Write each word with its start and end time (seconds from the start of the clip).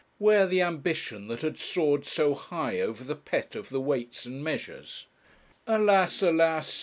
Where 0.17 0.47
the 0.47 0.63
ambition 0.63 1.27
that 1.27 1.41
had 1.41 1.59
soared 1.59 2.07
so 2.07 2.33
high 2.33 2.79
over 2.81 3.03
the 3.03 3.15
pet 3.15 3.55
of 3.55 3.69
the 3.69 3.79
Weights 3.79 4.25
and 4.25 4.43
Measures? 4.43 5.05
Alas, 5.67 6.23
alas! 6.23 6.79